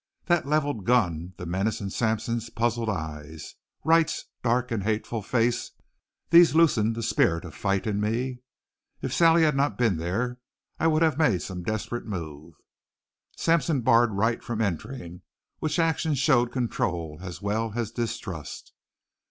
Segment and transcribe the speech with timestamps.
[0.25, 3.53] That leveled gun, the menace in Sampson's puzzled eyes,
[3.83, 5.73] Wright's dark and hateful face,
[6.31, 8.39] these loosened the spirit of fight in me.
[9.03, 10.39] If Sally had not been there
[10.79, 12.55] I would have made some desperate move.
[13.37, 15.21] Sampson barred Wright from entering,
[15.59, 18.73] which action showed control as well as distrust.